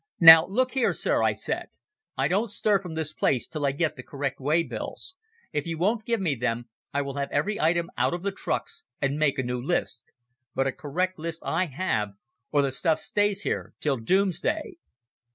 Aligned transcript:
"Now 0.19 0.47
look 0.47 0.71
here, 0.71 0.93
Sir," 0.93 1.21
I 1.21 1.33
said, 1.33 1.67
"I 2.17 2.27
don't 2.27 2.49
stir 2.49 2.81
from 2.81 2.95
this 2.95 3.13
place 3.13 3.47
till 3.47 3.67
I 3.67 3.71
get 3.71 3.95
the 3.95 4.01
correct 4.01 4.39
way 4.39 4.63
bills. 4.63 5.13
If 5.53 5.67
you 5.67 5.77
won't 5.77 6.05
give 6.07 6.19
me 6.19 6.33
them, 6.33 6.67
I 6.91 7.03
will 7.03 7.17
have 7.17 7.29
every 7.31 7.61
item 7.61 7.91
out 7.99 8.15
of 8.15 8.23
the 8.23 8.31
trucks 8.31 8.83
and 8.99 9.19
make 9.19 9.37
a 9.37 9.43
new 9.43 9.61
list. 9.61 10.11
But 10.55 10.65
a 10.65 10.71
correct 10.71 11.19
list 11.19 11.43
I 11.45 11.67
have, 11.67 12.13
or 12.51 12.63
the 12.63 12.71
stuff 12.71 12.97
stays 12.97 13.43
here 13.43 13.75
till 13.79 13.97
Doomsday." 13.97 14.77